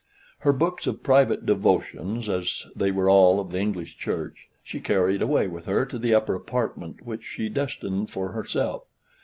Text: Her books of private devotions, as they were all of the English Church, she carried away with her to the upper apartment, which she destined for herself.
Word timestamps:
Her 0.39 0.51
books 0.51 0.87
of 0.87 1.03
private 1.03 1.45
devotions, 1.45 2.27
as 2.27 2.65
they 2.75 2.89
were 2.89 3.07
all 3.07 3.39
of 3.39 3.51
the 3.51 3.59
English 3.59 3.97
Church, 3.99 4.47
she 4.63 4.79
carried 4.79 5.21
away 5.21 5.45
with 5.47 5.65
her 5.65 5.85
to 5.85 5.99
the 5.99 6.15
upper 6.15 6.33
apartment, 6.33 7.05
which 7.05 7.23
she 7.23 7.49
destined 7.49 8.09
for 8.09 8.31
herself. 8.31 8.85